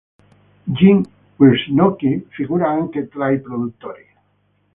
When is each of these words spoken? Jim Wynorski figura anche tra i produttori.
Jim 0.75 1.03
Wynorski 1.37 2.25
figura 2.31 2.67
anche 2.67 3.07
tra 3.07 3.29
i 3.29 3.39
produttori. 3.39 4.03